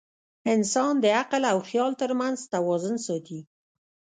انسان 0.53 0.93
د 1.03 1.05
عقل 1.19 1.43
او 1.51 1.57
خیال 1.69 1.91
تر 2.01 2.11
منځ 2.19 2.37
توازن 2.53 2.95
ساتي. 3.07 3.39